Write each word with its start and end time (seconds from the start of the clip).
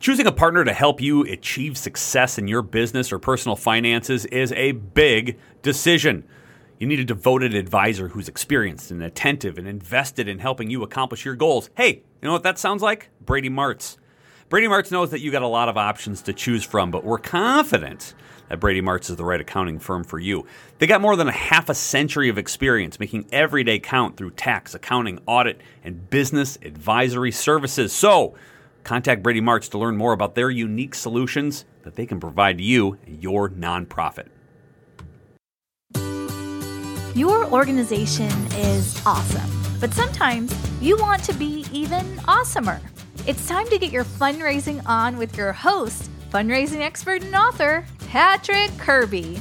Choosing 0.00 0.26
a 0.26 0.32
partner 0.32 0.64
to 0.64 0.72
help 0.72 1.02
you 1.02 1.24
achieve 1.24 1.76
success 1.76 2.38
in 2.38 2.48
your 2.48 2.62
business 2.62 3.12
or 3.12 3.18
personal 3.18 3.54
finances 3.54 4.24
is 4.24 4.50
a 4.52 4.72
big 4.72 5.38
decision. 5.60 6.24
You 6.78 6.86
need 6.86 7.00
a 7.00 7.04
devoted 7.04 7.54
advisor 7.54 8.08
who's 8.08 8.26
experienced 8.26 8.90
and 8.90 9.02
attentive 9.02 9.58
and 9.58 9.68
invested 9.68 10.26
in 10.26 10.38
helping 10.38 10.70
you 10.70 10.82
accomplish 10.82 11.26
your 11.26 11.34
goals. 11.34 11.68
Hey, 11.76 11.96
you 11.96 12.26
know 12.26 12.32
what 12.32 12.44
that 12.44 12.58
sounds 12.58 12.80
like? 12.80 13.10
Brady 13.20 13.50
Martz. 13.50 13.98
Brady 14.48 14.68
Martz 14.68 14.90
knows 14.90 15.10
that 15.10 15.20
you 15.20 15.30
got 15.30 15.42
a 15.42 15.46
lot 15.46 15.68
of 15.68 15.76
options 15.76 16.22
to 16.22 16.32
choose 16.32 16.64
from, 16.64 16.90
but 16.90 17.04
we're 17.04 17.18
confident 17.18 18.14
that 18.48 18.58
Brady 18.58 18.80
Martz 18.80 19.10
is 19.10 19.16
the 19.16 19.24
right 19.26 19.42
accounting 19.42 19.78
firm 19.78 20.02
for 20.02 20.18
you. 20.18 20.46
They 20.78 20.86
got 20.86 21.02
more 21.02 21.14
than 21.14 21.28
a 21.28 21.32
half 21.32 21.68
a 21.68 21.74
century 21.74 22.30
of 22.30 22.38
experience 22.38 22.98
making 22.98 23.26
every 23.32 23.64
day 23.64 23.78
count 23.78 24.16
through 24.16 24.30
tax, 24.30 24.74
accounting, 24.74 25.20
audit, 25.26 25.60
and 25.84 26.08
business 26.08 26.56
advisory 26.62 27.32
services. 27.32 27.92
So, 27.92 28.34
Contact 28.84 29.22
Brady 29.22 29.40
Martz 29.40 29.70
to 29.70 29.78
learn 29.78 29.96
more 29.96 30.12
about 30.12 30.34
their 30.34 30.50
unique 30.50 30.94
solutions 30.94 31.64
that 31.82 31.96
they 31.96 32.06
can 32.06 32.20
provide 32.20 32.60
you 32.60 32.98
and 33.06 33.22
your 33.22 33.48
nonprofit. 33.48 34.28
Your 37.14 37.46
organization 37.52 38.30
is 38.54 39.00
awesome, 39.04 39.50
but 39.80 39.92
sometimes 39.92 40.54
you 40.80 40.96
want 40.96 41.24
to 41.24 41.32
be 41.32 41.66
even 41.72 42.04
awesomer. 42.18 42.80
It's 43.26 43.46
time 43.46 43.66
to 43.68 43.78
get 43.78 43.92
your 43.92 44.04
fundraising 44.04 44.80
on 44.86 45.18
with 45.18 45.36
your 45.36 45.52
host, 45.52 46.08
fundraising 46.30 46.80
expert 46.80 47.22
and 47.22 47.34
author, 47.34 47.84
Patrick 48.08 48.70
Kirby. 48.78 49.40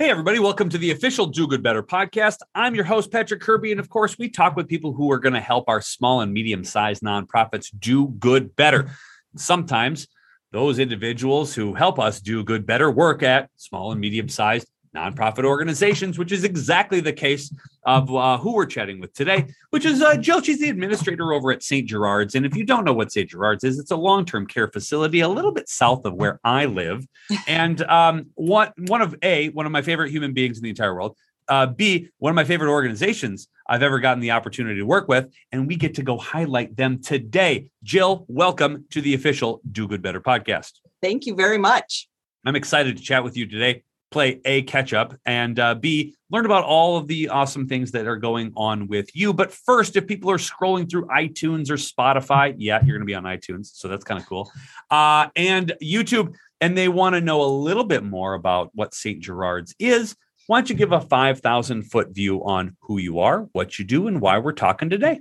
Hey, 0.00 0.08
everybody, 0.08 0.38
welcome 0.38 0.70
to 0.70 0.78
the 0.78 0.92
official 0.92 1.26
Do 1.26 1.46
Good 1.46 1.62
Better 1.62 1.82
podcast. 1.82 2.38
I'm 2.54 2.74
your 2.74 2.84
host, 2.84 3.12
Patrick 3.12 3.42
Kirby. 3.42 3.70
And 3.70 3.78
of 3.78 3.90
course, 3.90 4.16
we 4.16 4.30
talk 4.30 4.56
with 4.56 4.66
people 4.66 4.94
who 4.94 5.12
are 5.12 5.18
going 5.18 5.34
to 5.34 5.42
help 5.42 5.68
our 5.68 5.82
small 5.82 6.22
and 6.22 6.32
medium 6.32 6.64
sized 6.64 7.02
nonprofits 7.02 7.68
do 7.78 8.08
good 8.18 8.56
better. 8.56 8.92
Sometimes 9.36 10.08
those 10.52 10.78
individuals 10.78 11.54
who 11.54 11.74
help 11.74 11.98
us 11.98 12.18
do 12.18 12.42
good 12.42 12.64
better 12.64 12.90
work 12.90 13.22
at 13.22 13.50
small 13.56 13.92
and 13.92 14.00
medium 14.00 14.30
sized 14.30 14.66
nonprofit 14.94 15.44
organizations, 15.44 16.18
which 16.18 16.32
is 16.32 16.44
exactly 16.44 17.00
the 17.00 17.12
case 17.12 17.52
of 17.84 18.14
uh, 18.14 18.38
who 18.38 18.54
we're 18.54 18.66
chatting 18.66 19.00
with 19.00 19.12
today, 19.14 19.46
which 19.70 19.84
is 19.84 20.02
uh, 20.02 20.16
Jill. 20.16 20.42
She's 20.42 20.58
the 20.58 20.68
administrator 20.68 21.32
over 21.32 21.52
at 21.52 21.62
St. 21.62 21.88
Gerard's. 21.88 22.34
And 22.34 22.44
if 22.44 22.56
you 22.56 22.64
don't 22.64 22.84
know 22.84 22.92
what 22.92 23.12
St. 23.12 23.28
Gerard's 23.30 23.64
is, 23.64 23.78
it's 23.78 23.90
a 23.90 23.96
long 23.96 24.24
term 24.24 24.46
care 24.46 24.68
facility 24.68 25.20
a 25.20 25.28
little 25.28 25.52
bit 25.52 25.68
south 25.68 26.04
of 26.04 26.14
where 26.14 26.40
I 26.44 26.66
live. 26.66 27.06
And 27.46 27.82
um, 27.82 28.26
one, 28.34 28.72
one 28.86 29.02
of 29.02 29.14
A, 29.22 29.48
one 29.50 29.66
of 29.66 29.72
my 29.72 29.82
favorite 29.82 30.10
human 30.10 30.32
beings 30.32 30.56
in 30.58 30.62
the 30.62 30.68
entire 30.70 30.94
world. 30.94 31.16
Uh, 31.48 31.66
B, 31.66 32.08
one 32.18 32.30
of 32.30 32.36
my 32.36 32.44
favorite 32.44 32.70
organizations 32.70 33.48
I've 33.66 33.82
ever 33.82 33.98
gotten 33.98 34.20
the 34.20 34.32
opportunity 34.32 34.78
to 34.78 34.86
work 34.86 35.08
with, 35.08 35.32
and 35.50 35.66
we 35.66 35.76
get 35.76 35.94
to 35.94 36.02
go 36.02 36.16
highlight 36.16 36.76
them 36.76 37.02
today. 37.02 37.70
Jill, 37.82 38.24
welcome 38.28 38.84
to 38.90 39.00
the 39.00 39.14
official 39.14 39.60
Do 39.72 39.88
Good 39.88 40.02
Better 40.02 40.20
podcast. 40.20 40.74
Thank 41.02 41.26
you 41.26 41.34
very 41.34 41.58
much. 41.58 42.08
I'm 42.44 42.56
excited 42.56 42.96
to 42.96 43.02
chat 43.02 43.24
with 43.24 43.36
you 43.36 43.46
today 43.46 43.82
play 44.10 44.40
A, 44.44 44.62
catch 44.62 44.92
up, 44.92 45.14
and 45.24 45.58
uh, 45.58 45.74
B, 45.74 46.14
learn 46.30 46.46
about 46.46 46.64
all 46.64 46.96
of 46.96 47.06
the 47.06 47.28
awesome 47.28 47.66
things 47.66 47.92
that 47.92 48.06
are 48.06 48.16
going 48.16 48.52
on 48.56 48.88
with 48.88 49.14
you. 49.14 49.32
But 49.32 49.52
first, 49.52 49.96
if 49.96 50.06
people 50.06 50.30
are 50.30 50.38
scrolling 50.38 50.90
through 50.90 51.06
iTunes 51.06 51.70
or 51.70 51.74
Spotify, 51.74 52.54
yeah, 52.58 52.80
you're 52.84 52.96
going 52.96 53.06
to 53.06 53.06
be 53.06 53.14
on 53.14 53.24
iTunes. 53.24 53.70
So 53.74 53.88
that's 53.88 54.04
kind 54.04 54.20
of 54.20 54.26
cool. 54.26 54.50
Uh, 54.90 55.28
and 55.36 55.72
YouTube, 55.82 56.34
and 56.60 56.76
they 56.76 56.88
want 56.88 57.14
to 57.14 57.20
know 57.20 57.42
a 57.42 57.46
little 57.46 57.84
bit 57.84 58.04
more 58.04 58.34
about 58.34 58.70
what 58.74 58.94
St. 58.94 59.20
Gerard's 59.20 59.74
is. 59.78 60.16
Why 60.46 60.58
don't 60.58 60.70
you 60.70 60.76
give 60.76 60.92
a 60.92 61.00
5,000 61.00 61.82
foot 61.84 62.10
view 62.10 62.44
on 62.44 62.76
who 62.80 62.98
you 62.98 63.20
are, 63.20 63.48
what 63.52 63.78
you 63.78 63.84
do, 63.84 64.08
and 64.08 64.20
why 64.20 64.38
we're 64.38 64.52
talking 64.52 64.90
today? 64.90 65.20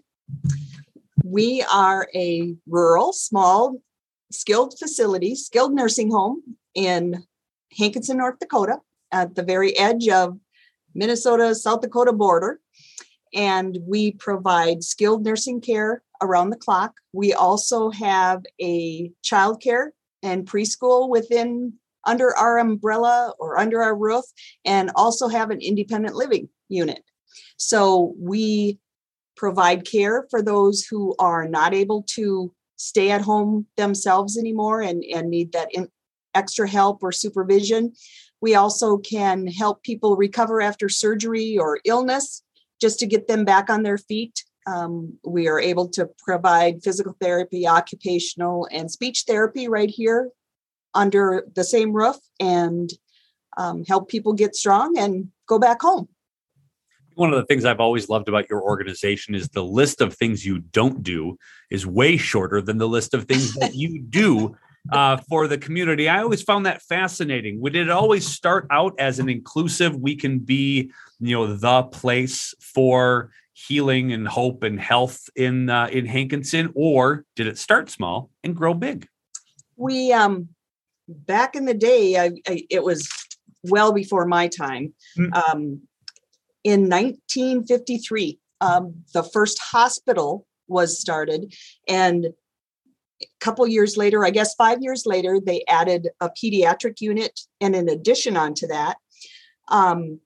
We 1.24 1.64
are 1.72 2.08
a 2.16 2.56
rural, 2.68 3.14
small, 3.14 3.82
skilled 4.32 4.78
facility, 4.80 5.36
skilled 5.36 5.74
nursing 5.74 6.12
home 6.12 6.42
in 6.74 7.24
Hankinson, 7.78 8.18
North 8.18 8.40
Dakota, 8.40 8.78
at 9.12 9.35
the 9.35 9.44
very 9.44 9.78
edge 9.78 10.07
of 10.07 10.38
Minnesota 10.94 11.56
South 11.56 11.81
Dakota 11.81 12.13
border. 12.13 12.59
And 13.34 13.78
we 13.88 14.12
provide 14.12 14.84
skilled 14.84 15.24
nursing 15.24 15.62
care 15.62 16.03
around 16.22 16.50
the 16.50 16.57
clock. 16.57 16.94
We 17.13 17.34
also 17.34 17.91
have 17.91 18.44
a 18.62 19.12
child 19.22 19.62
care 19.62 19.94
and 20.24 20.47
preschool 20.47 21.09
within 21.09 21.74
under 22.06 22.35
our 22.35 22.57
umbrella 22.57 23.34
or 23.40 23.59
under 23.59 23.84
our 23.84 23.96
roof, 23.96 24.25
and 24.66 24.90
also 24.96 25.28
have 25.28 25.51
an 25.51 25.59
independent 25.62 26.16
living 26.16 26.50
unit. 26.69 27.03
So 27.57 28.16
we 28.18 28.80
provide 29.36 29.86
care 29.86 30.25
for 30.30 30.41
those 30.41 30.84
who 30.84 31.16
are 31.19 31.47
not 31.47 31.74
able 31.74 32.03
to 32.16 32.53
stay 32.78 33.12
at 33.12 33.22
home 33.22 33.66
themselves 33.78 34.38
anymore 34.38 34.81
and, 34.81 35.03
and 35.03 35.30
need 35.30 35.51
that 35.51 35.69
in, 35.74 35.88
extra 36.34 36.68
help 36.68 37.04
or 37.04 37.12
supervision. 37.12 37.94
We 38.42 38.56
also 38.56 38.98
can 38.98 39.48
help 39.48 39.84
people 39.84 40.16
recover 40.16 40.62
after 40.62 40.90
surgery 40.90 41.58
or 41.58 41.80
illness 41.86 42.44
just 42.80 43.00
to 43.00 43.08
get 43.08 43.28
them 43.28 43.46
back 43.46 43.70
on 43.70 43.84
their 43.84 43.98
feet. 43.98 44.44
Um, 44.66 45.18
we 45.26 45.48
are 45.48 45.60
able 45.60 45.90
to 45.90 46.10
provide 46.20 46.84
physical 46.84 47.16
therapy, 47.20 47.68
occupational, 47.68 48.68
and 48.72 48.90
speech 48.92 49.24
therapy 49.28 49.68
right 49.68 49.90
here 49.90 50.30
under 50.94 51.46
the 51.56 51.64
same 51.64 51.94
roof 51.94 52.18
and 52.40 52.90
um, 53.58 53.84
help 53.86 54.10
people 54.10 54.34
get 54.34 54.56
strong 54.56 54.98
and 54.98 55.30
go 55.48 55.60
back 55.60 55.82
home. 55.82 56.08
One 57.16 57.34
of 57.34 57.36
the 57.36 57.46
things 57.46 57.66
I've 57.66 57.82
always 57.82 58.08
loved 58.08 58.30
about 58.30 58.50
your 58.50 58.62
organization 58.62 59.36
is 59.36 59.50
the 59.50 59.64
list 59.64 60.00
of 60.00 60.14
things 60.14 60.46
you 60.46 60.60
don't 60.60 61.04
do 61.04 61.38
is 61.70 61.86
way 61.86 62.16
shorter 62.16 62.62
than 62.62 62.78
the 62.78 62.88
list 62.88 63.14
of 63.14 63.26
things 63.26 63.54
that 63.56 63.76
you 63.76 64.02
do 64.10 64.56
uh, 64.92 65.18
for 65.30 65.48
the 65.48 65.58
community. 65.58 66.10
I 66.10 66.22
always 66.22 66.42
found 66.42 66.66
that 66.66 66.82
fascinating. 66.82 67.60
Would 67.62 67.76
it 67.76 67.90
always 67.90 68.28
start 68.28 68.68
out 68.72 68.94
as 69.00 69.20
an 69.20 69.30
inclusive? 69.30 69.96
We 69.96 70.16
can 70.16 70.40
be, 70.40 70.92
you 71.20 71.36
know, 71.36 71.54
the 71.54 71.84
place 71.84 72.54
for 72.60 73.32
healing 73.54 74.14
and 74.14 74.28
hope 74.28 74.64
and 74.64 74.80
health 74.80 75.30
in 75.36 75.70
uh, 75.70 75.90
in 75.92 76.06
Hankinson, 76.06 76.72
or 76.76 77.26
did 77.36 77.48
it 77.48 77.58
start 77.58 77.90
small 77.90 78.30
and 78.44 78.56
grow 78.56 78.74
big? 78.74 79.08
We 79.76 80.12
um, 80.14 80.50
back 81.08 81.56
in 81.56 81.66
the 81.66 81.74
day, 81.74 82.18
I, 82.18 82.32
I, 82.48 82.66
it 82.70 82.84
was 82.84 83.10
well 83.64 83.92
before 83.92 84.25
my 84.25 84.48
time. 84.48 84.94
Mm-hmm. 85.18 85.34
Um, 85.34 85.82
in 86.64 86.90
1953, 86.90 88.40
um, 88.62 88.96
the 89.14 89.24
first 89.24 89.60
hospital 89.60 90.46
was 90.68 91.00
started, 91.00 91.54
and 91.88 92.28
a 93.21 93.27
couple 93.39 93.68
years 93.68 93.98
later, 93.98 94.24
I 94.24 94.30
guess 94.30 94.56
five 94.56 94.81
years 94.81 95.06
later, 95.06 95.39
they 95.39 95.63
added 95.68 96.10
a 96.21 96.30
pediatric 96.30 97.01
unit 97.01 97.39
and 97.60 97.75
an 97.75 97.89
addition 97.89 98.38
onto 98.38 98.68
that. 98.68 98.98
Um, 99.69 100.19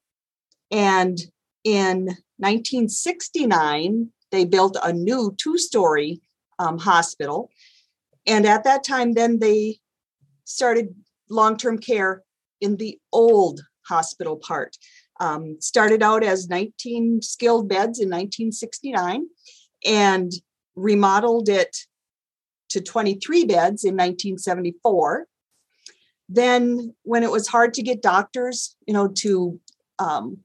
and 0.72 1.20
in 1.64 2.06
1969, 2.38 4.10
they 4.32 4.46
built 4.46 4.78
a 4.84 4.94
new 4.94 5.36
two 5.38 5.58
story 5.58 6.22
um, 6.60 6.78
hospital. 6.78 7.50
And 8.26 8.46
at 8.46 8.64
that 8.64 8.84
time, 8.84 9.14
then 9.14 9.40
they 9.40 9.80
started 10.46 10.96
long 11.30 11.58
term 11.58 11.78
care 11.78 12.24
in 12.62 12.78
the 12.78 13.00
old 13.12 13.62
hospital 13.88 14.38
part. 14.38 14.78
Um, 15.20 15.58
started 15.60 16.02
out 16.02 16.24
as 16.24 16.50
19 16.50 17.22
skilled 17.22 17.70
beds 17.70 18.00
in 18.00 18.10
1969. 18.10 19.28
And 19.86 20.32
remodeled 20.76 21.50
it 21.50 21.78
to 22.74 22.82
23 22.82 23.46
beds 23.46 23.84
in 23.84 23.94
1974. 23.94 25.28
Then, 26.28 26.96
when 27.04 27.22
it 27.22 27.32
was 27.32 27.48
hard 27.48 27.74
to 27.76 27.84
get 27.84 28.02
doctors, 28.02 28.76
you 28.88 28.94
know, 28.94 29.08
to 29.20 29.60
um, 30.00 30.40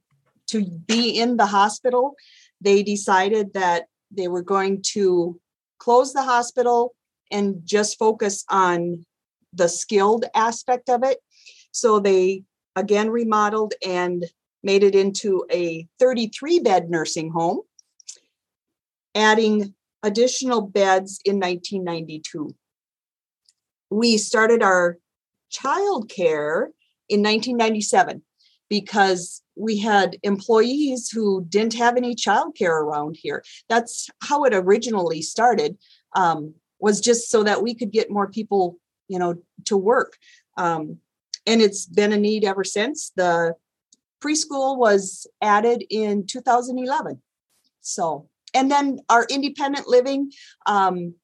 to 0.49 0.65
be 0.65 1.19
in 1.19 1.37
the 1.37 1.47
hospital, 1.47 2.15
they 2.61 2.83
decided 2.83 3.55
that 3.55 3.87
they 4.11 4.29
were 4.29 4.43
going 4.43 4.83
to 4.83 5.41
close 5.79 6.13
the 6.13 6.23
hospital 6.23 6.95
and 7.31 7.63
just 7.65 7.99
focus 7.99 8.45
on 8.51 9.05
the 9.53 9.69
skilled 9.69 10.25
aspect 10.35 10.91
of 10.91 11.03
it. 11.03 11.19
So 11.73 11.99
they 11.99 12.43
again 12.77 13.09
remodeled 13.09 13.73
and 13.87 14.25
made 14.63 14.83
it 14.83 14.95
into 14.95 15.47
a 15.51 15.87
33 15.99 16.61
bed 16.61 16.91
nursing 16.91 17.31
home, 17.31 17.61
adding 19.15 19.75
additional 20.03 20.61
beds 20.61 21.21
in 21.25 21.41
1992. 21.41 22.55
We 23.91 24.19
started 24.19 24.63
our 24.63 24.99
child 25.51 26.11
care 26.11 26.71
in 27.09 27.23
1997 27.23 28.23
because 28.69 29.43
we 29.57 29.79
had 29.79 30.19
employees 30.23 31.09
who 31.09 31.45
didn't 31.49 31.75
have 31.75 31.97
any 31.97 32.15
childcare 32.15 32.83
around 32.83 33.17
here. 33.19 33.43
That's 33.69 34.09
how 34.23 34.45
it 34.45 34.55
originally 34.55 35.23
started. 35.23 35.79
Um, 36.15 36.55
was 36.81 37.01
just 37.01 37.31
so 37.31 37.43
that 37.43 37.63
we 37.63 37.75
could 37.75 37.91
get 37.91 38.11
more 38.11 38.29
people, 38.29 38.79
you 39.09 39.19
know, 39.19 39.35
to 39.65 39.77
work. 39.77 40.17
Um, 40.57 40.99
and 41.47 41.61
it's 41.61 41.87
been 41.87 42.13
a 42.13 42.17
need 42.17 42.45
ever 42.45 42.63
since. 42.63 43.11
The 43.17 43.55
preschool 44.23 44.77
was 44.77 45.27
added 45.43 45.85
in 45.91 46.27
2011. 46.27 47.21
So, 47.81 48.28
and 48.55 48.71
then 48.71 49.01
our 49.09 49.27
independent 49.31 49.89
living 49.89 50.33
um, 50.67 51.15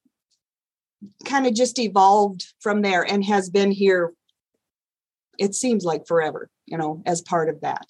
kind 1.25 1.47
of 1.47 1.55
just 1.55 1.79
evolved 1.79 2.53
from 2.61 2.83
there 2.83 3.03
and 3.03 3.25
has 3.25 3.51
been 3.51 3.71
here. 3.71 4.13
It 5.39 5.55
seems 5.55 5.85
like 5.85 6.07
forever, 6.07 6.49
you 6.67 6.79
know, 6.79 7.03
as 7.07 7.21
part 7.21 7.49
of 7.49 7.61
that. 7.63 7.87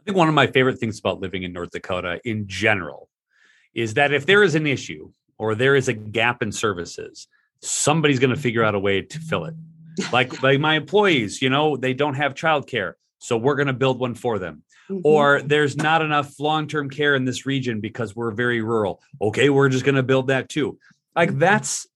I 0.00 0.02
think 0.04 0.16
one 0.16 0.28
of 0.28 0.34
my 0.34 0.46
favorite 0.46 0.78
things 0.78 0.98
about 0.98 1.20
living 1.20 1.42
in 1.42 1.52
North 1.52 1.70
Dakota 1.70 2.20
in 2.24 2.46
general 2.46 3.08
is 3.74 3.94
that 3.94 4.12
if 4.12 4.26
there 4.26 4.42
is 4.42 4.54
an 4.54 4.66
issue 4.66 5.10
or 5.38 5.54
there 5.54 5.76
is 5.76 5.88
a 5.88 5.92
gap 5.92 6.42
in 6.42 6.52
services, 6.52 7.28
somebody's 7.60 8.18
going 8.18 8.34
to 8.34 8.40
figure 8.40 8.64
out 8.64 8.74
a 8.74 8.78
way 8.78 9.02
to 9.02 9.18
fill 9.18 9.44
it. 9.44 9.54
Like 10.12 10.42
like 10.42 10.60
my 10.60 10.76
employees, 10.76 11.42
you 11.42 11.50
know, 11.50 11.76
they 11.76 11.92
don't 11.92 12.14
have 12.14 12.34
childcare, 12.34 12.94
so 13.18 13.36
we're 13.36 13.56
going 13.56 13.66
to 13.66 13.74
build 13.74 13.98
one 13.98 14.14
for 14.14 14.38
them. 14.38 14.62
Mm-hmm. 14.90 15.00
Or 15.04 15.40
there's 15.42 15.76
not 15.76 16.02
enough 16.02 16.38
long-term 16.40 16.90
care 16.90 17.14
in 17.14 17.24
this 17.24 17.46
region 17.46 17.80
because 17.80 18.16
we're 18.16 18.32
very 18.32 18.60
rural. 18.60 19.00
Okay, 19.22 19.48
we're 19.48 19.68
just 19.68 19.84
going 19.84 19.94
to 19.94 20.02
build 20.02 20.28
that 20.28 20.48
too. 20.48 20.78
Like 21.14 21.30
mm-hmm. 21.30 21.38
that's 21.38 21.86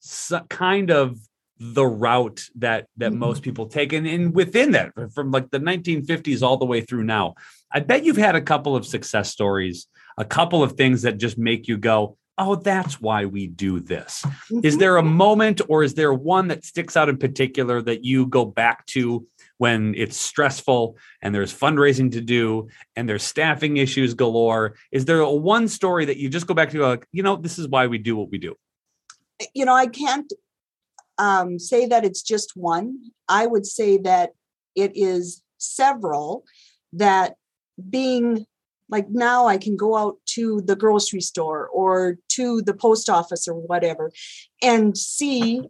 kind 0.49 0.91
of 0.91 1.19
the 1.59 1.85
route 1.85 2.49
that 2.57 2.89
that 2.97 3.11
mm-hmm. 3.11 3.21
most 3.21 3.43
people 3.43 3.67
take 3.67 3.93
and, 3.93 4.07
and 4.07 4.35
within 4.35 4.73
that 4.73 4.93
from 5.15 5.31
like 5.31 5.51
the 5.51 5.61
1950s 5.61 6.43
all 6.43 6.57
the 6.57 6.65
way 6.65 6.81
through 6.81 7.05
now 7.05 7.35
i 7.73 7.79
bet 7.79 8.05
you've 8.05 8.17
had 8.17 8.35
a 8.35 8.41
couple 8.41 8.75
of 8.75 8.85
success 8.85 9.31
stories 9.31 9.87
a 10.19 10.25
couple 10.25 10.63
of 10.63 10.73
things 10.73 11.03
that 11.03 11.17
just 11.17 11.39
make 11.39 11.69
you 11.69 11.79
go 11.79 12.17
oh 12.39 12.57
that's 12.57 13.01
why 13.01 13.25
we 13.25 13.47
do 13.47 13.79
this 13.79 14.23
mm-hmm. 14.27 14.61
is 14.65 14.79
there 14.79 14.97
a 14.97 15.03
moment 15.03 15.61
or 15.69 15.85
is 15.85 15.95
there 15.95 16.13
one 16.13 16.49
that 16.49 16.65
sticks 16.65 16.97
out 16.97 17.09
in 17.09 17.17
particular 17.17 17.81
that 17.81 18.05
you 18.05 18.27
go 18.27 18.45
back 18.45 18.85
to 18.87 19.25
when 19.59 19.95
it's 19.97 20.17
stressful 20.17 20.97
and 21.23 21.35
there's 21.35 21.53
fundraising 21.53 22.11
to 22.13 22.21
do 22.21 22.69
and 22.97 23.09
there's 23.09 23.23
staffing 23.23 23.77
issues 23.77 24.15
galore 24.15 24.75
is 24.93 25.05
there 25.05 25.21
a 25.21 25.31
one 25.31 25.69
story 25.69 26.05
that 26.05 26.17
you 26.17 26.29
just 26.29 26.47
go 26.47 26.55
back 26.55 26.71
to 26.71 26.79
like 26.81 27.07
you 27.13 27.23
know 27.23 27.37
this 27.37 27.59
is 27.59 27.69
why 27.69 27.87
we 27.87 27.99
do 27.99 28.17
what 28.17 28.31
we 28.31 28.39
do 28.39 28.55
you 29.55 29.65
know 29.65 29.75
i 29.75 29.87
can't 29.87 30.33
um, 31.19 31.59
say 31.59 31.87
that 31.87 32.05
it's 32.05 32.23
just 32.23 32.57
one. 32.57 32.99
I 33.29 33.47
would 33.47 33.67
say 33.67 33.99
that 33.99 34.31
it 34.75 34.93
is 34.95 35.43
several 35.59 36.45
that 36.93 37.37
being 37.91 38.47
like 38.89 39.09
now 39.09 39.47
I 39.47 39.57
can 39.57 39.77
go 39.77 39.97
out 39.97 40.17
to 40.27 40.61
the 40.61 40.77
grocery 40.77 41.21
store 41.21 41.69
or 41.69 42.19
to 42.31 42.63
the 42.63 42.75
post 42.75 43.09
office 43.09 43.49
or 43.49 43.55
whatever 43.55 44.13
and 44.63 44.97
see 44.97 45.63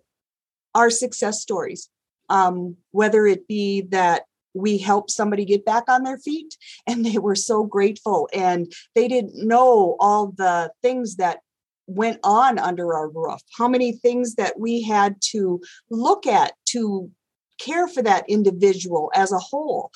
our 0.75 0.91
success 0.91 1.41
stories. 1.41 1.89
Um, 2.31 2.77
whether 2.93 3.27
it 3.27 3.47
be 3.47 3.83
that 3.91 4.23
we 4.55 4.79
helped 4.79 5.11
somebody 5.11 5.45
get 5.45 5.65
back 5.65 5.85
on 5.89 6.05
their 6.05 6.19
feet 6.19 6.57
and 6.87 7.05
they 7.05 7.19
were 7.19 7.35
so 7.35 7.65
grateful 7.65 8.29
and 8.33 8.73
they 8.95 9.09
didn't 9.09 9.47
know 9.47 9.97
all 10.01 10.33
the 10.37 10.73
things 10.83 11.17
that 11.17 11.41
went 11.87 12.19
on 12.25 12.59
under 12.59 12.95
our 12.95 13.11
roof, 13.11 13.41
how 13.59 13.69
many 13.69 13.93
things 13.93 14.37
that 14.37 14.59
we 14.59 14.81
had 14.81 15.17
to 15.21 15.61
look 15.91 16.27
at 16.27 16.53
to 16.65 17.11
care 17.59 17.87
for 17.87 18.03
that 18.03 18.25
individual 18.29 19.11
as 19.15 19.33
a 19.33 19.39
whole. 19.39 19.91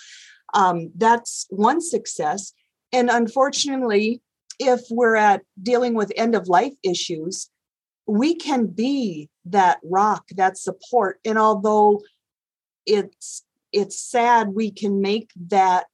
Um, 0.55 0.91
that's 0.97 1.47
one 1.49 1.81
success. 1.81 2.53
And 2.93 3.11
unfortunately, 3.11 4.21
if 4.59 4.81
we're 4.91 5.17
at 5.17 5.43
dealing 5.63 5.95
with 5.95 6.13
end 6.17 6.35
of 6.35 6.49
life 6.49 6.75
issues, 6.83 7.51
we 8.07 8.35
can 8.35 8.67
be 8.67 9.29
that 9.47 9.79
rock, 9.83 10.25
that 10.37 10.57
support. 10.57 11.21
And 11.25 11.39
although 11.39 12.03
it's 12.89 13.45
it's 13.73 14.01
sad, 14.01 14.55
we 14.55 14.71
can 14.71 15.01
make 15.01 15.31
that 15.49 15.89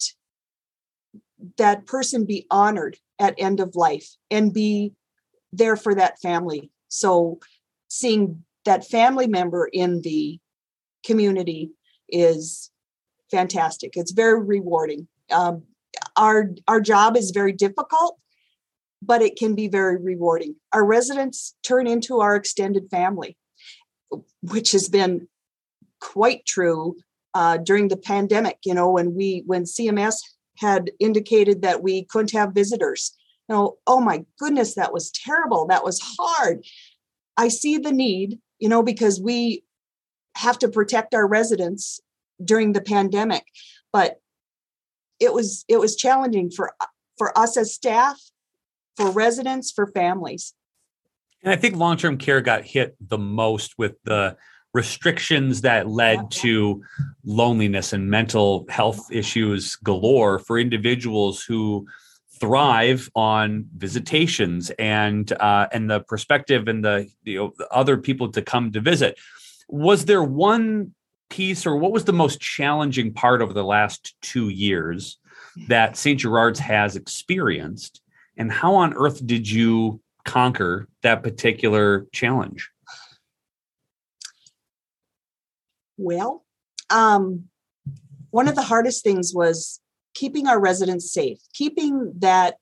that 1.59 1.87
person 1.87 2.25
be 2.25 2.47
honored 2.51 2.97
at 3.19 3.35
end 3.37 3.61
of 3.61 3.75
life 3.75 4.09
and 4.31 4.55
be 4.55 4.93
there 5.53 5.77
for 5.77 5.95
that 5.95 6.21
family. 6.21 6.71
So 6.89 7.39
seeing 7.89 8.45
that 8.65 8.87
family 8.87 9.27
member 9.27 9.69
in 9.73 10.01
the 10.03 10.39
community 11.05 11.73
is 12.09 12.71
fantastic. 13.31 13.97
It's 13.97 14.13
very 14.13 14.41
rewarding. 14.41 15.09
Um, 15.31 15.65
our 16.17 16.51
our 16.69 16.81
job 16.81 17.17
is 17.17 17.31
very 17.31 17.53
difficult, 17.53 18.19
but 19.03 19.21
it 19.21 19.37
can 19.37 19.55
be 19.55 19.69
very 19.69 19.97
rewarding. 19.97 20.57
Our 20.73 20.85
residents 20.85 21.55
turn 21.63 21.87
into 21.87 22.21
our 22.21 22.37
extended 22.37 22.89
family, 22.91 23.37
which 24.43 24.73
has 24.73 24.89
been 24.89 25.29
quite 26.05 26.45
true 26.47 26.97
uh, 27.35 27.57
during 27.57 27.89
the 27.89 27.97
pandemic. 27.97 28.59
You 28.65 28.75
know, 28.75 28.91
when 28.91 29.15
we 29.15 29.43
when 29.47 29.65
CMS 29.65 30.17
had 30.59 30.91
indicated 31.01 31.63
that 31.63 31.83
we 31.83 32.05
couldn't 32.05 32.31
have 32.33 32.53
visitors, 32.53 33.13
You 33.49 33.55
know, 33.55 33.77
oh 33.87 34.01
my 34.01 34.25
goodness, 34.39 34.75
that 34.75 34.93
was 34.93 35.11
terrible. 35.11 35.67
That 35.67 35.85
was 35.85 36.01
hard. 36.19 36.65
I 37.37 37.49
see 37.49 37.79
the 37.79 37.93
need, 37.93 38.39
you 38.61 38.69
know, 38.69 38.83
because 38.83 39.21
we 39.21 39.65
have 40.37 40.59
to 40.61 40.69
protect 40.69 41.15
our 41.15 41.27
residents 41.27 42.01
during 42.45 42.73
the 42.73 42.83
pandemic. 42.83 43.45
But 43.93 44.21
it 45.21 45.33
was 45.33 45.65
it 45.69 45.79
was 45.81 45.97
challenging 45.97 46.51
for 46.51 46.73
for 47.19 47.37
us 47.39 47.57
as 47.57 47.75
staff, 47.75 48.21
for 48.97 49.11
residents, 49.11 49.73
for 49.73 49.87
families. 49.87 50.55
And 51.43 51.53
I 51.53 51.57
think 51.57 51.77
long-term 51.77 52.17
care 52.19 52.41
got 52.41 52.65
hit 52.65 52.97
the 53.01 53.19
most 53.19 53.75
with 53.77 53.97
the 54.05 54.37
restrictions 54.75 55.61
that 55.63 55.89
led 55.89 56.31
to 56.33 56.83
loneliness 57.25 57.93
and 57.93 58.11
mental 58.11 58.67
health 58.69 59.11
issues 59.11 59.77
galore 59.77 60.41
for 60.41 60.59
individuals 60.59 61.43
who 61.45 61.87
thrive 62.41 63.09
on 63.15 63.67
visitations 63.77 64.71
and 64.79 65.33
uh, 65.33 65.69
and 65.73 65.89
the 65.89 66.01
perspective 66.01 66.67
and 66.69 66.85
the 66.85 67.09
you 67.23 67.39
know 67.39 67.53
the 67.57 67.69
other 67.73 67.97
people 67.97 68.31
to 68.33 68.43
come 68.43 68.73
to 68.73 68.81
visit. 68.81 69.19
Was 69.69 70.05
there 70.05 70.23
one 70.23 70.93
piece, 71.31 71.65
or 71.65 71.77
what 71.77 71.93
was 71.93 72.05
the 72.05 72.13
most 72.13 72.41
challenging 72.41 73.13
part 73.13 73.41
over 73.41 73.53
the 73.53 73.65
last 73.65 74.15
two 74.21 74.49
years 74.49 75.19
that 75.69 75.97
St. 75.97 76.19
Gerard's 76.19 76.59
has 76.59 76.97
experienced, 76.97 78.03
and 78.37 78.51
how 78.51 78.75
on 78.75 78.93
earth 78.95 79.25
did 79.25 79.49
you 79.49 80.01
conquer 80.25 80.89
that 81.03 81.23
particular 81.23 82.07
challenge? 82.13 82.71
Well, 85.97 86.45
um, 86.91 87.45
one 88.31 88.49
of 88.49 88.55
the 88.55 88.63
hardest 88.63 89.05
things 89.05 89.33
was 89.35 89.81
keeping 90.15 90.47
our 90.47 90.61
residents 90.61 91.13
safe, 91.13 91.39
keeping 91.53 92.13
that 92.19 92.57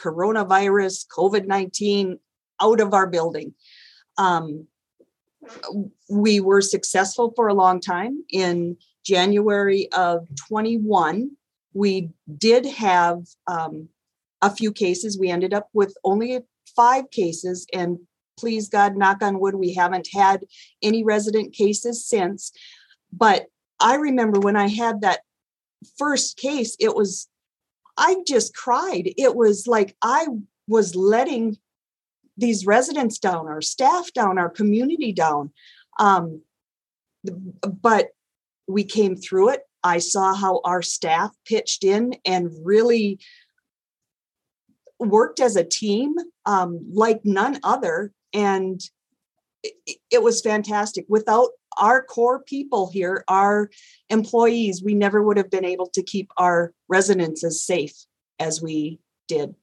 coronavirus, 0.00 1.06
COVID 1.16 1.46
19 1.46 2.18
out 2.60 2.80
of 2.80 2.94
our 2.94 3.06
building. 3.06 3.54
Um, 4.18 4.66
we 6.08 6.40
were 6.40 6.60
successful 6.60 7.32
for 7.36 7.48
a 7.48 7.54
long 7.54 7.80
time. 7.80 8.24
In 8.30 8.76
January 9.04 9.88
of 9.92 10.26
21, 10.48 11.30
we 11.74 12.10
did 12.38 12.64
have 12.66 13.24
um, 13.46 13.88
a 14.40 14.50
few 14.50 14.72
cases. 14.72 15.18
We 15.18 15.30
ended 15.30 15.52
up 15.52 15.68
with 15.72 15.94
only 16.04 16.40
five 16.74 17.10
cases, 17.10 17.66
and 17.72 17.98
please 18.36 18.68
God, 18.68 18.96
knock 18.96 19.22
on 19.22 19.40
wood, 19.40 19.54
we 19.54 19.74
haven't 19.74 20.08
had 20.12 20.44
any 20.82 21.04
resident 21.04 21.52
cases 21.52 22.04
since. 22.04 22.52
But 23.12 23.46
I 23.80 23.96
remember 23.96 24.40
when 24.40 24.56
I 24.56 24.68
had 24.68 25.00
that 25.00 25.20
first 25.98 26.36
case, 26.36 26.76
it 26.80 26.94
was, 26.94 27.28
I 27.96 28.16
just 28.26 28.54
cried. 28.54 29.12
It 29.16 29.36
was 29.36 29.66
like 29.66 29.96
I 30.02 30.26
was 30.66 30.94
letting 30.94 31.58
these 32.36 32.66
residents 32.66 33.18
down, 33.18 33.46
our 33.46 33.60
staff 33.60 34.12
down, 34.12 34.38
our 34.38 34.50
community 34.50 35.12
down. 35.12 35.52
Um, 35.98 36.42
but 37.62 38.08
we 38.66 38.84
came 38.84 39.16
through 39.16 39.50
it. 39.50 39.62
I 39.82 39.98
saw 39.98 40.34
how 40.34 40.60
our 40.64 40.82
staff 40.82 41.30
pitched 41.46 41.84
in 41.84 42.16
and 42.24 42.50
really 42.62 43.20
worked 44.98 45.40
as 45.40 45.56
a 45.56 45.64
team 45.64 46.14
um, 46.46 46.80
like 46.92 47.20
none 47.24 47.60
other. 47.62 48.12
And 48.34 48.80
it, 49.62 49.98
it 50.10 50.22
was 50.22 50.42
fantastic. 50.42 51.06
Without 51.08 51.50
our 51.78 52.02
core 52.02 52.40
people 52.40 52.90
here, 52.90 53.24
our 53.28 53.70
employees, 54.10 54.82
we 54.84 54.94
never 54.94 55.22
would 55.22 55.36
have 55.36 55.50
been 55.50 55.64
able 55.64 55.86
to 55.94 56.02
keep 56.02 56.30
our 56.36 56.72
residents 56.88 57.42
as 57.44 57.64
safe 57.64 57.94
as 58.38 58.60
we 58.60 58.98
did. 59.28 59.54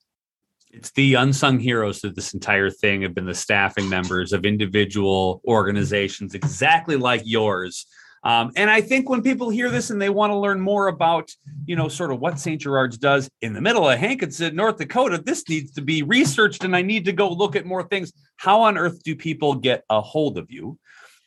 It's 0.73 0.91
the 0.91 1.15
unsung 1.15 1.59
heroes 1.59 2.03
of 2.05 2.15
this 2.15 2.33
entire 2.33 2.69
thing 2.69 3.01
have 3.01 3.13
been 3.13 3.25
the 3.25 3.35
staffing 3.35 3.89
members 3.89 4.31
of 4.31 4.45
individual 4.45 5.41
organizations 5.45 6.33
exactly 6.33 6.95
like 6.95 7.21
yours 7.25 7.85
um, 8.23 8.51
and 8.55 8.69
I 8.69 8.81
think 8.81 9.09
when 9.09 9.23
people 9.23 9.49
hear 9.49 9.69
this 9.69 9.89
and 9.89 10.01
they 10.01 10.09
want 10.09 10.31
to 10.31 10.37
learn 10.37 10.61
more 10.61 10.87
about, 10.87 11.31
you 11.65 11.75
know, 11.75 11.87
sort 11.87 12.11
of 12.11 12.19
what 12.19 12.39
St. 12.39 12.61
Gerard's 12.61 12.97
does 12.97 13.29
in 13.41 13.53
the 13.53 13.61
middle 13.61 13.89
of 13.89 13.97
Hankinson, 13.97 14.55
North 14.55 14.77
Dakota, 14.77 15.17
this 15.17 15.47
needs 15.49 15.71
to 15.73 15.81
be 15.81 16.03
researched 16.03 16.63
and 16.63 16.75
I 16.75 16.83
need 16.83 17.05
to 17.05 17.13
go 17.13 17.29
look 17.29 17.55
at 17.55 17.65
more 17.65 17.83
things. 17.83 18.13
How 18.37 18.61
on 18.61 18.77
earth 18.77 19.01
do 19.03 19.15
people 19.15 19.55
get 19.55 19.83
a 19.89 20.01
hold 20.01 20.37
of 20.37 20.51
you? 20.51 20.77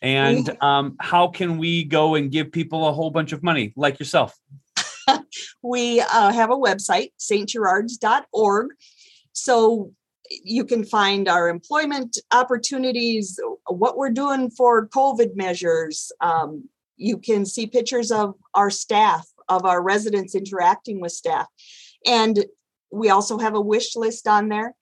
And 0.03 0.57
um, 0.63 0.97
how 1.01 1.29
can 1.29 1.59
we 1.59 1.83
go 1.85 2.15
and 2.15 2.31
give 2.31 2.53
people 2.53 2.87
a 2.87 2.93
whole 2.93 3.11
bunch 3.11 3.33
of 3.33 3.43
money 3.43 3.73
like 3.75 3.99
yourself? 3.99 4.37
we 5.63 6.01
uh, 6.01 6.31
have 6.31 6.51
a 6.51 6.57
website, 6.57 7.13
stgerards.org. 7.19 8.69
So 9.33 9.93
you 10.45 10.65
can 10.65 10.85
find 10.85 11.29
our 11.29 11.49
employment 11.49 12.19
opportunities, 12.33 13.39
what 13.67 13.97
we're 13.97 14.11
doing 14.11 14.51
for 14.51 14.89
COVID 14.89 15.37
measures, 15.37 16.13
um, 16.21 16.69
you 16.97 17.19
can 17.19 17.45
see 17.45 17.67
pictures 17.67 18.11
of 18.11 18.35
our 18.55 18.71
staff, 18.71 19.27
of 19.49 19.65
our 19.65 19.83
residents 19.83 20.35
interacting 20.35 21.01
with 21.01 21.13
staff. 21.13 21.47
And 22.07 22.45
we 22.91 23.11
also 23.11 23.39
have 23.39 23.55
a 23.55 23.61
wish 23.61 23.97
list 23.97 24.29
on 24.29 24.49
there. 24.49 24.75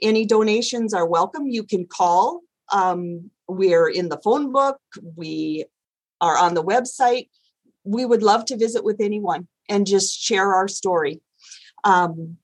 Any 0.00 0.26
donations 0.26 0.92
are 0.92 1.06
welcome. 1.06 1.46
You 1.46 1.62
can 1.62 1.86
call. 1.86 2.40
Um, 2.72 3.30
we're 3.48 3.88
in 3.88 4.08
the 4.08 4.20
phone 4.24 4.52
book. 4.52 4.78
We 5.16 5.66
are 6.20 6.36
on 6.36 6.54
the 6.54 6.64
website. 6.64 7.28
We 7.84 8.04
would 8.04 8.22
love 8.22 8.44
to 8.46 8.56
visit 8.56 8.84
with 8.84 9.00
anyone 9.00 9.48
and 9.68 9.86
just 9.86 10.18
share 10.18 10.54
our 10.54 10.68
story. 10.68 11.20
Um, 11.84 12.36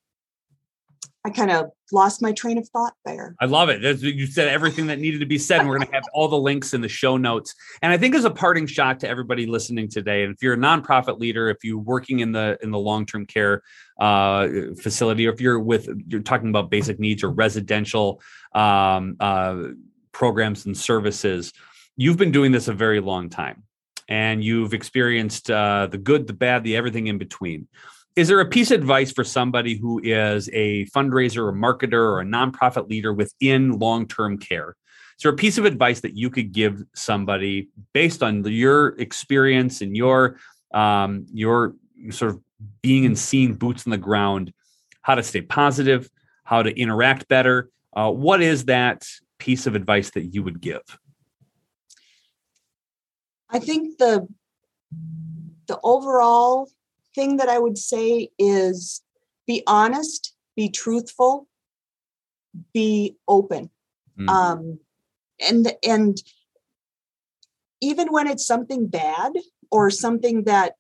I 1.25 1.31
kind 1.31 1.51
of 1.51 1.71
lost 1.93 2.23
my 2.23 2.33
train 2.33 2.59
of 2.59 2.69
thought 2.69 2.95
there. 3.05 3.35
I 3.41 3.47
love 3.47 3.69
it. 3.69 3.83
You 4.01 4.27
said 4.27 4.49
everything 4.49 4.87
that 4.89 4.99
needed 4.99 5.21
to 5.21 5.27
be 5.27 5.39
said, 5.39 5.61
and 5.61 5.69
we're 5.69 5.79
going 5.79 5.89
to 5.89 5.95
have 5.95 6.05
all 6.13 6.29
the 6.29 6.39
links 6.39 6.75
in 6.75 6.81
the 6.81 6.89
show 6.89 7.17
notes. 7.17 7.55
And 7.83 7.93
I 7.93 7.99
think 7.99 8.15
as 8.15 8.25
a 8.25 8.31
parting 8.31 8.67
shot 8.67 9.01
to 9.01 9.09
everybody 9.09 9.47
listening 9.47 9.89
today, 9.89 10.25
and 10.25 10.35
if 10.35 10.43
you're 10.43 10.55
a 10.55 10.59
nonprofit 10.59 11.19
leader, 11.19 11.49
if 11.49 11.59
you're 11.63 11.79
working 11.79 12.21
in 12.21 12.33
the 12.33 12.59
in 12.63 12.71
the 12.71 12.79
long 12.79 13.07
term 13.07 13.27
care 13.27 13.63
uh, 13.99 14.49
facility, 14.81 15.27
or 15.27 15.33
if 15.33 15.41
you're 15.41 15.59
with 15.59 15.89
you're 16.09 16.23
talking 16.23 16.49
about 16.49 16.71
basic 16.71 16.99
needs 16.99 17.23
or 17.23 17.31
residential 17.31 18.21
um, 18.55 19.17
uh, 19.21 19.69
programs 20.13 20.67
and 20.67 20.77
services, 20.77 21.53
you've 21.97 22.17
been 22.17 22.33
doing 22.33 22.53
this 22.53 22.69
a 22.69 22.73
very 22.75 23.01
long 23.01 23.29
time, 23.29 23.63
and 24.09 24.43
you've 24.43 24.75
experienced 24.75 25.51
uh, 25.51 25.87
the 25.91 25.99
good, 25.99 26.27
the 26.27 26.33
bad, 26.33 26.65
the 26.65 26.77
everything 26.77 27.07
in 27.07 27.19
between 27.19 27.69
is 28.19 28.27
there 28.27 28.41
a 28.41 28.47
piece 28.47 28.73
of 28.73 28.81
advice 28.81 29.13
for 29.13 29.23
somebody 29.23 29.77
who 29.77 30.01
is 30.03 30.51
a 30.53 30.87
fundraiser, 30.87 31.51
a 31.51 31.53
marketer, 31.53 31.93
or 31.93 32.21
a 32.21 32.25
nonprofit 32.25 32.91
leader 32.91 33.15
within 33.15 33.79
long 33.79 34.09
term 34.09 34.39
care? 34.39 34.75
Is 35.17 35.23
there 35.23 35.31
a 35.31 35.37
piece 35.37 35.57
of 35.57 35.65
advice 35.65 36.01
that 36.01 36.17
you 36.17 36.29
could 36.29 36.51
give 36.51 36.83
somebody 36.97 37.69
based 37.93 38.25
on 38.25 38.43
your 38.45 38.89
experience 39.01 39.83
and 39.83 39.97
your 39.97 40.41
um, 40.75 41.27
your 41.33 41.77
sort 42.11 42.33
of 42.33 42.41
being 42.83 43.07
and 43.07 43.17
seeing 43.17 43.55
boots 43.55 43.87
on 43.87 43.93
the 43.93 43.97
ground, 43.97 44.53
how 45.03 45.15
to 45.15 45.23
stay 45.23 45.43
positive, 45.43 46.11
how 46.43 46.63
to 46.63 46.77
interact 46.77 47.29
better? 47.29 47.71
Uh, 47.95 48.11
what 48.11 48.43
is 48.43 48.65
that 48.65 49.07
piece 49.39 49.69
of 49.69 49.77
advice 49.77 50.11
that 50.11 50.35
you 50.35 50.43
would 50.43 50.61
give? 50.61 50.83
I 53.49 53.61
think 53.61 53.99
the 53.99 54.27
the 55.69 55.79
overall 55.85 56.69
thing 57.15 57.37
that 57.39 57.49
I 57.49 57.59
would 57.59 57.79
say 57.79 58.31
is 58.39 59.03
be 59.47 59.63
honest, 59.67 60.35
be 60.57 60.69
truthful, 60.69 61.47
be 62.73 63.17
open. 63.27 63.71
Mm. 64.19 64.29
Um, 64.29 64.79
and 65.49 65.73
and 65.87 66.23
even 67.81 68.09
when 68.09 68.27
it's 68.27 68.47
something 68.47 68.87
bad 68.89 69.33
or 69.71 69.91
something 69.91 70.45
that 70.45 70.75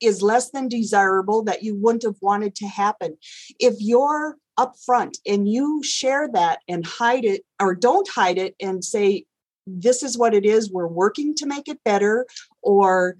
is 0.00 0.22
less 0.22 0.50
than 0.50 0.68
desirable 0.68 1.42
that 1.44 1.62
you 1.62 1.74
wouldn't 1.76 2.02
have 2.02 2.16
wanted 2.20 2.54
to 2.56 2.66
happen 2.66 3.16
if 3.60 3.74
you're 3.78 4.36
upfront 4.58 5.16
and 5.26 5.48
you 5.48 5.82
share 5.82 6.28
that 6.32 6.60
and 6.66 6.86
hide 6.86 7.24
it 7.24 7.42
or 7.60 7.74
don't 7.74 8.08
hide 8.08 8.38
it 8.38 8.54
and 8.60 8.84
say 8.84 9.24
this 9.66 10.02
is 10.02 10.16
what 10.16 10.34
it 10.34 10.44
is 10.44 10.72
we're 10.72 10.86
working 10.86 11.34
to 11.34 11.46
make 11.46 11.68
it 11.68 11.78
better 11.84 12.26
or 12.62 13.16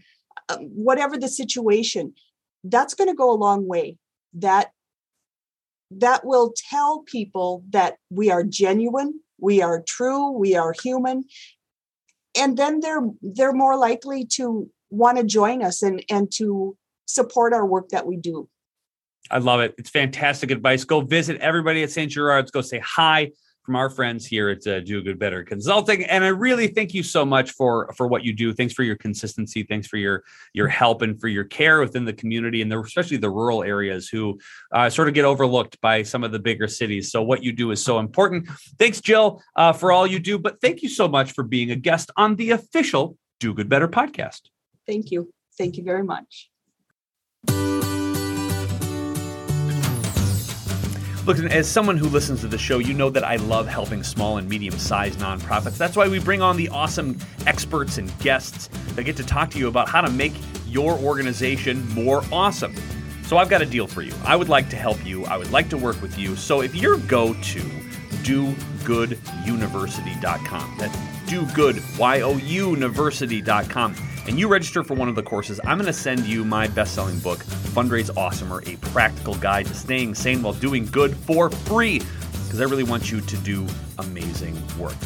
Uh, 0.49 0.59
whatever 0.59 1.19
the 1.19 1.29
situation 1.29 2.15
that's 2.63 2.95
going 2.95 3.09
to 3.09 3.15
go 3.15 3.33
a 3.33 3.35
long 3.35 3.67
way. 3.67 3.97
That 4.35 4.71
that 5.91 6.25
will 6.25 6.53
tell 6.71 7.01
people 7.01 7.65
that 7.71 7.97
we 8.11 8.31
are 8.31 8.43
genuine 8.43 9.21
we 9.39 9.63
are 9.63 9.83
true 9.87 10.31
we 10.31 10.55
are 10.55 10.75
human. 10.83 11.25
And 12.39 12.57
then 12.57 12.81
they're 12.81 13.03
they're 13.23 13.53
more 13.53 13.77
likely 13.77 14.27
to 14.33 14.71
want 14.91 15.19
to 15.19 15.25
join 15.25 15.63
us 15.63 15.83
and 15.83 16.05
and 16.11 16.31
to 16.33 16.77
support 17.07 17.53
our 17.53 17.67
work 17.67 17.91
that 17.91 18.07
we 18.07 18.17
do. 18.17 18.49
I 19.31 19.39
love 19.39 19.61
it. 19.61 19.75
It's 19.79 19.91
fantastic 19.91 20.51
advice. 20.51 20.85
Go 20.85 21.01
visit 21.01 21.41
everybody 21.41 21.83
at 21.83 21.91
st 21.91 22.11
gerard's. 22.11 22.51
Go 22.51 22.61
say 22.61 22.81
hi 22.85 23.33
from 23.67 23.77
our 23.77 23.91
friends 23.91 24.25
here 24.25 24.49
at 24.49 24.65
uh, 24.67 24.79
Do 24.81 25.03
Good 25.03 25.19
Better 25.19 25.43
Consulting. 25.43 26.05
And 26.05 26.25
I 26.25 26.29
really 26.29 26.69
thank 26.69 26.95
you 26.95 27.03
so 27.03 27.27
much 27.27 27.51
for 27.51 27.93
for 27.95 28.07
what 28.07 28.25
you 28.25 28.33
do. 28.33 28.55
Thanks 28.55 28.73
for 28.73 28.85
your 28.85 28.97
consistency. 28.97 29.65
Thanks 29.65 29.89
for 29.89 29.97
your 29.97 30.23
your 30.55 30.69
help 30.69 31.03
and 31.03 31.21
for 31.21 31.27
your 31.27 31.45
care 31.45 31.81
within 31.81 32.05
the 32.05 32.13
community 32.13 32.63
and 32.63 32.71
the, 32.71 32.79
especially 32.79 33.17
the 33.17 33.29
rural 33.29 33.65
areas 33.65 34.09
who 34.09 34.39
uh, 34.73 34.89
sort 34.89 35.09
of 35.09 35.15
get 35.15 35.25
overlooked 35.25 35.81
by 35.81 36.05
some 36.05 36.23
of 36.23 36.31
the 36.31 36.39
bigger 36.39 36.69
cities. 36.69 37.11
So 37.11 37.23
what 37.23 37.43
you 37.43 37.53
do 37.53 37.73
is 37.73 37.85
so 37.85 37.99
important. 37.99 38.49
Thanks, 38.79 39.01
Jill, 39.01 39.43
uh, 39.57 39.73
for 39.73 39.91
all 39.91 40.07
you 40.07 40.21
do. 40.21 40.39
But 40.39 40.61
thank 40.61 40.83
you 40.83 40.89
so 40.89 41.09
much 41.09 41.33
for 41.33 41.43
being 41.43 41.73
a 41.73 41.77
guest 41.77 42.11
on 42.17 42.37
the 42.37 42.53
official 42.53 43.19
Do 43.41 43.53
Good 43.53 43.69
Better 43.69 43.89
podcast. 43.89 44.43
Thank 44.87 45.11
you. 45.11 45.33
Thank 45.59 45.77
you 45.77 45.83
very 45.83 46.05
much. 46.05 46.51
Look, 51.27 51.39
as 51.41 51.69
someone 51.69 51.97
who 51.97 52.09
listens 52.09 52.43
to 52.43 52.47
the 52.47 52.57
show, 52.57 52.79
you 52.79 52.95
know 52.95 53.11
that 53.11 53.25
I 53.25 53.35
love 53.35 53.67
helping 53.67 54.05
small 54.05 54.39
and 54.39 54.49
medium 54.49 54.79
sized 54.79 55.19
nonprofits. 55.19 55.77
That's 55.77 55.97
why 55.97 56.07
we 56.07 56.21
bring 56.21 56.41
on 56.41 56.57
the 56.57 56.69
awesome 56.69 57.19
experts 57.49 57.99
and 57.99 58.17
guests 58.21 58.69
that 58.95 59.03
get 59.03 59.17
to 59.17 59.25
talk 59.25 59.51
to 59.51 59.59
you 59.59 59.67
about 59.67 59.89
how 59.89 60.03
to 60.03 60.09
make 60.09 60.35
your 60.69 60.93
organization 60.93 61.85
more 61.89 62.23
awesome. 62.31 62.77
So 63.25 63.39
I've 63.39 63.49
got 63.49 63.61
a 63.61 63.67
deal 63.67 63.89
for 63.89 64.03
you. 64.03 64.13
I 64.25 64.37
would 64.37 64.49
like 64.49 64.71
to 64.71 64.77
help 64.77 65.05
you, 65.05 65.25
I 65.25 65.37
would 65.37 65.51
like 65.51 65.69
to 65.71 65.77
work 65.77 66.01
with 66.01 66.17
you. 66.17 66.37
So 66.37 66.63
if 66.63 66.77
you're 66.77 66.99
go 66.99 67.35
to 67.35 67.61
dogooduniversity.com, 68.23 70.77
that's 70.79 70.97
dogood, 71.27 71.99
Y 71.99 72.21
O 72.21 72.37
U 72.37 72.71
university.com 72.71 73.97
and 74.29 74.39
you 74.39 74.49
register 74.49 74.83
for 74.83 74.95
one 74.95 75.09
of 75.09 75.15
the 75.15 75.23
courses, 75.23 75.61
I'm 75.65 75.79
going 75.79 75.87
to 75.87 75.93
send 75.93 76.27
you 76.27 76.45
my 76.45 76.67
best 76.67 76.95
selling 76.95 77.19
book, 77.21 77.39
Fundraise 77.39 78.11
Awesomer, 78.11 78.67
a 78.73 78.77
practical 78.91 79.35
guide 79.37 79.67
to 79.67 79.75
staying 79.75 80.15
sane 80.15 80.43
while 80.43 80.55
doing 80.55 80.87
good 80.87 81.17
for 81.17 81.51
free, 81.51 82.01
because 82.45 82.61
I 82.61 82.65
really 82.65 82.85
want 82.85 83.11
you 83.11 83.21
to 83.21 83.37
do 83.39 83.67
amazing 83.99 84.61
work. 84.79 84.97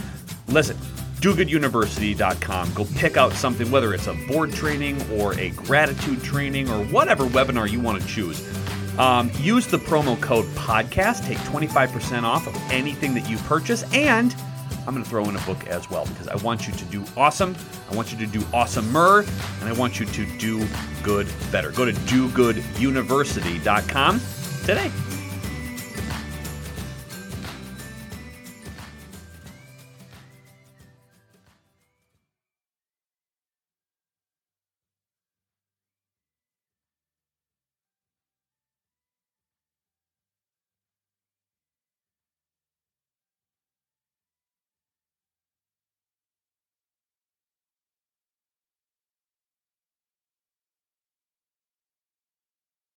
Listen, 0.48 0.76
dogooduniversity.com. 1.20 2.72
Go 2.74 2.86
pick 2.96 3.16
out 3.16 3.32
something, 3.34 3.70
whether 3.70 3.92
it's 3.92 4.06
a 4.06 4.14
board 4.28 4.52
training 4.52 5.00
or 5.12 5.38
a 5.38 5.50
gratitude 5.50 6.22
training 6.22 6.70
or 6.70 6.84
whatever 6.86 7.24
webinar 7.24 7.70
you 7.70 7.80
want 7.80 8.00
to 8.00 8.08
choose. 8.08 8.42
Um, 8.98 9.30
use 9.38 9.66
the 9.66 9.78
promo 9.78 10.20
code 10.20 10.46
podcast, 10.56 11.26
take 11.26 11.38
25% 11.38 12.22
off 12.22 12.46
of 12.46 12.56
anything 12.70 13.14
that 13.14 13.28
you 13.28 13.36
purchase, 13.38 13.82
and 13.94 14.34
I'm 14.86 14.94
going 14.94 15.04
to 15.04 15.08
throw 15.08 15.28
in 15.28 15.36
a 15.36 15.40
book 15.40 15.66
as 15.66 15.90
well 15.90 16.06
because 16.06 16.28
I 16.28 16.36
want 16.36 16.66
you 16.66 16.72
to 16.72 16.84
do 16.86 17.04
awesome. 17.16 17.54
I 17.90 17.94
want 17.94 18.10
you 18.12 18.18
to 18.18 18.26
do 18.26 18.40
awesomer, 18.52 19.28
and 19.60 19.68
I 19.68 19.72
want 19.72 20.00
you 20.00 20.06
to 20.06 20.24
do 20.38 20.66
good 21.02 21.28
better. 21.52 21.70
Go 21.70 21.84
to 21.84 21.92
dogooduniversity.com 21.92 24.20
today. 24.64 24.90